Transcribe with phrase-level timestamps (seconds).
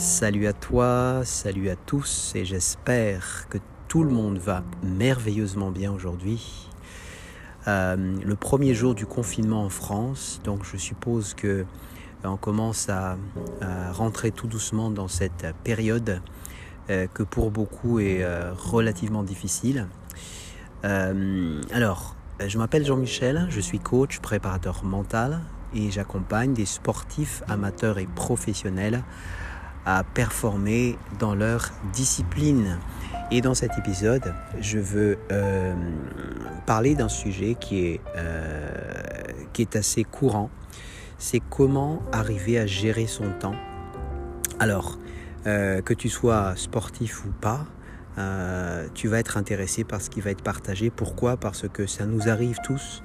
[0.00, 5.92] Salut à toi, salut à tous et j'espère que tout le monde va merveilleusement bien
[5.92, 6.70] aujourd'hui.
[7.68, 11.64] Euh, le premier jour du confinement en France, donc je suppose que euh,
[12.24, 13.18] on commence à,
[13.92, 16.22] rentrer tout doucement dans cette période
[16.88, 18.24] euh, que pour beaucoup est
[18.56, 19.86] relativement difficile.
[20.82, 25.40] alors, je m'appelle Jean-Michel, je suis coach, préparateur mental
[25.74, 29.04] et j'accompagne des sportifs amateurs et professionnels
[29.86, 32.78] à performer dans leur discipline.
[33.30, 35.74] Et dans cet épisode, je veux euh,
[36.66, 38.70] parler d'un sujet qui est, euh,
[39.52, 40.50] qui est assez courant.
[41.18, 43.54] C'est comment arriver à gérer son temps.
[44.58, 44.98] Alors,
[45.46, 47.66] euh, que tu sois sportif ou pas,
[48.92, 50.90] tu vas être intéressé par ce qui va être partagé.
[50.90, 51.38] Pourquoi?
[51.38, 53.02] Parce que ça nous arrive tous,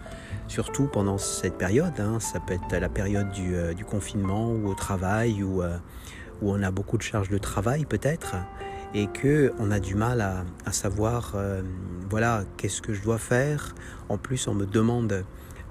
[0.50, 1.98] surtout pendant cette période.
[2.00, 2.20] Hein.
[2.20, 5.64] Ça peut être la période du, confinement ou au travail ou
[6.42, 8.36] où on a beaucoup de charges de travail peut-être
[8.96, 11.62] et que on a du mal à, savoir euh,
[12.10, 13.76] voilà qu'est-ce que je dois faire.
[14.10, 15.26] En plus on me demande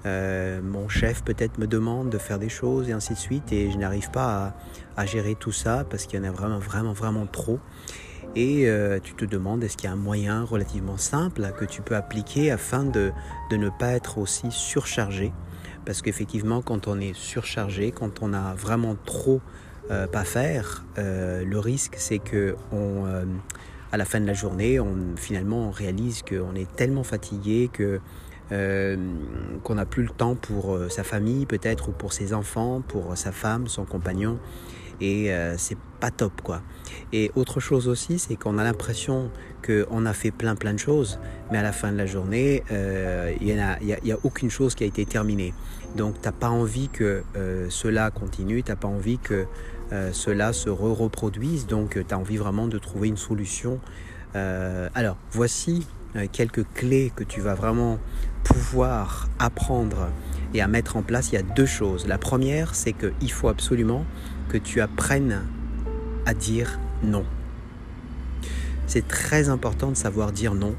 [0.05, 3.71] euh, mon chef peut-être me demande de faire des choses et ainsi de suite et
[3.71, 4.53] je n'arrive pas
[4.95, 7.59] à, gérer tout ça parce qu'il y en a vraiment vraiment vraiment trop.
[8.35, 11.81] Et euh, tu te demandes est-ce qu'il y a un moyen relativement simple que tu
[11.81, 13.11] peux appliquer afin de,
[13.49, 15.33] de ne pas être aussi surchargé?
[15.85, 19.41] Parce qu'effectivement quand on est surchargé quand on a vraiment trop
[19.91, 23.25] euh, pas faire, euh, le risque c'est que on, euh,
[23.91, 27.99] à la fin de la journée, on, finalement on réalise qu'on est tellement fatigué que
[28.49, 33.31] qu'on n'a plus le temps pour sa famille peut-être ou pour ses enfants, pour sa
[33.31, 34.37] femme, son compagnon
[35.01, 36.61] et c'est pas top quoi.
[37.11, 39.29] Et autre chose aussi, c'est qu'on a l'impression
[39.65, 41.19] qu'on a fait plein plein de choses,
[41.51, 44.83] mais à la fin de la journée, il n'y a, y a, aucune chose qui
[44.83, 45.53] a été terminée.
[45.95, 47.23] Donc t'as pas envie que
[47.69, 49.47] cela continue, t'as pas envie que
[49.91, 51.67] euh, cela se reproduise.
[51.67, 53.79] Donc, euh, tu as envie vraiment de trouver une solution.
[54.35, 55.85] Euh, alors, voici
[56.31, 57.99] quelques clés que tu vas vraiment
[58.43, 60.09] pouvoir apprendre
[60.53, 61.31] et à mettre en place.
[61.31, 62.07] Il y a deux choses.
[62.07, 64.05] La première, c'est qu'il faut absolument
[64.49, 65.41] que tu apprennes
[66.25, 67.25] à dire non.
[68.87, 70.75] C'est très important de savoir dire non.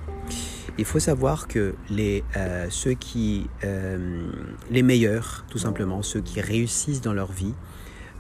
[0.79, 2.23] Il faut savoir que les,
[2.71, 3.49] ceux qui,
[4.71, 7.55] les meilleurs, tout simplement, ceux qui réussissent dans leur vie,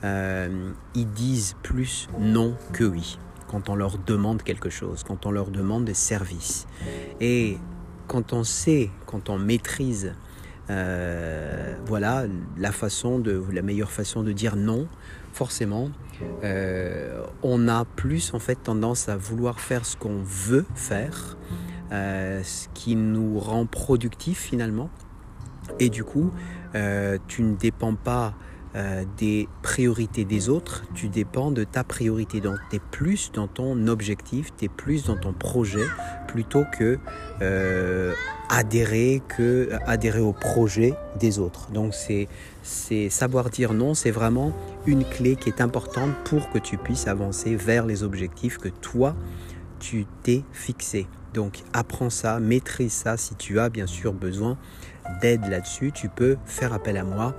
[0.05, 5.31] euh, ils disent plus non que oui quand on leur demande quelque chose, quand on
[5.31, 6.67] leur demande des services.
[7.21, 7.59] Et
[8.07, 10.15] quand on sait, quand on maîtrise,
[10.69, 12.25] euh, voilà
[12.57, 14.89] la façon de, la meilleure façon de dire non,
[15.33, 15.91] forcément,
[16.45, 21.37] euh, on a plus en fait tendance à vouloir faire ce qu'on veut faire,
[21.91, 24.91] ce qui nous rend productif finalement.
[25.79, 26.33] Et du coup,
[27.29, 28.35] tu ne dépends pas
[28.77, 32.41] euh, des priorités des autres, tu dépends de ta priorité.
[32.41, 35.85] Donc tu es plus dans ton objectif, tu es plus dans ton projet
[36.29, 36.99] plutôt que
[37.41, 38.13] euh,
[38.51, 41.71] adhérer, que adhérer au projet des autres.
[41.71, 42.29] Donc c'est
[43.09, 44.53] savoir dire non, c'est vraiment
[44.87, 49.17] une clé qui est importante pour que tu puisses avancer vers les objectifs que toi
[49.79, 51.07] tu t'es fixé.
[51.33, 53.17] Donc apprends ça, maîtrise ça.
[53.17, 54.59] Si tu as bien sûr besoin
[55.23, 57.35] d'aide là-dessus, tu peux faire appel à moi.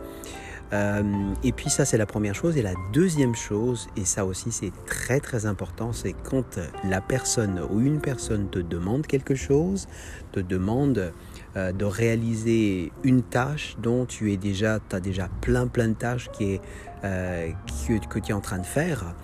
[0.74, 2.58] Euh, et puis ça c'est la première chose.
[2.58, 7.62] Et la deuxième chose, et ça aussi c'est très très important, c'est quand la personne
[7.70, 9.88] ou une personne te demande quelque chose,
[10.32, 11.14] te demande
[11.56, 16.30] euh, de réaliser une tâche dont tu es déjà, as déjà plein plein de tâches
[16.32, 16.62] qui est,
[17.04, 17.50] euh,
[17.88, 19.16] que, que, tu es en train de faire,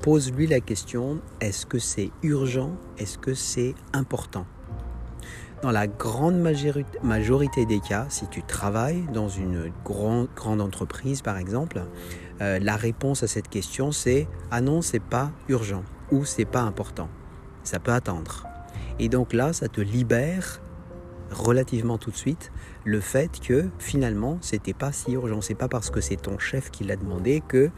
[0.00, 2.70] pose-lui la question, est-ce que c'est urgent?
[2.96, 4.46] Est-ce que c'est important?
[5.62, 6.36] Dans la grande
[7.02, 11.82] majorité des cas, si tu travailles dans une grande, grande entreprise par exemple,
[12.40, 16.62] euh, la réponse à cette question c'est ah non, c'est pas urgent ou c'est pas
[16.62, 17.08] important.
[17.62, 18.46] Ça peut attendre.
[18.98, 20.60] Et donc là, ça te libère
[21.30, 22.52] relativement tout de suite
[22.84, 25.40] le fait que finalement c'était pas si urgent.
[25.40, 27.70] C'est pas parce que c'est ton chef qui l'a demandé que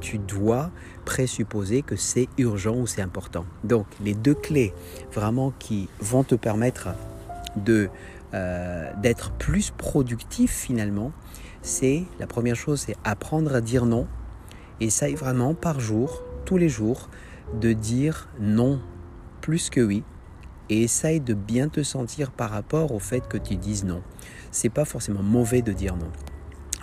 [0.00, 0.70] tu dois
[1.04, 3.44] présupposer que c'est urgent ou c'est important.
[3.64, 4.72] Donc les deux clés
[5.12, 6.88] vraiment qui vont te permettre
[7.56, 7.88] de
[8.34, 11.12] euh, d'être plus productif finalement,
[11.62, 14.06] c'est la première chose, c'est apprendre à dire non.
[14.80, 17.08] Essaye vraiment par jour, tous les jours,
[17.60, 18.80] de dire non
[19.40, 20.02] plus que oui.
[20.68, 24.02] Et essaye de bien te sentir par rapport au fait que tu dises non.
[24.50, 26.10] C'est pas forcément mauvais de dire non.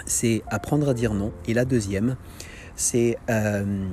[0.06, 1.34] C'est apprendre à dire non.
[1.48, 2.16] Et la deuxième,
[2.75, 3.88] c'est euh,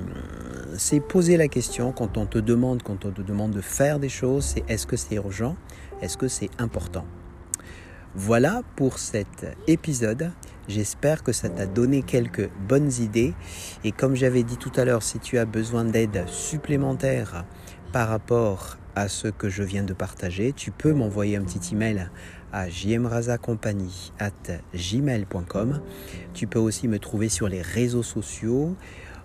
[1.07, 4.45] poser la question quand on te demande, quand on te demande de faire des choses,
[4.45, 5.55] c'est est-ce que c'est urgent
[6.01, 7.05] est-ce que c'est important?
[8.15, 10.31] Voilà pour cet épisode.
[10.67, 13.33] J'espère que ça t'a donné quelques bonnes idées.
[13.83, 17.45] Et comme j'avais dit tout à l'heure, si tu as besoin d'aide supplémentaire
[17.93, 22.09] par rapport à ce que je viens de partager, tu peux m'envoyer un petit email
[22.51, 22.67] à
[24.73, 25.81] gmail.com.
[26.33, 28.75] Tu peux aussi me trouver sur les réseaux sociaux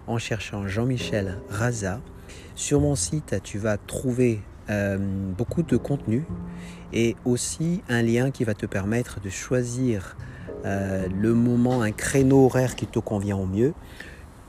[0.06, 2.00] en cherchant Jean-Michel Raza.
[2.54, 4.40] Sur mon site, tu vas trouver
[4.70, 4.98] euh,
[5.36, 6.24] beaucoup de contenu
[6.92, 10.16] et aussi un lien qui va te permettre de choisir
[10.64, 13.74] euh, le moment, un créneau horaire qui te convient au mieux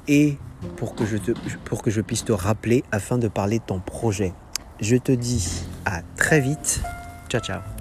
[0.08, 0.38] et
[0.78, 1.18] pour que, je
[1.66, 4.34] pour que je puisse te rappeler afin de parler de ton projet.
[4.80, 6.82] Je te dis à très vite.
[7.30, 7.77] Ciao ciao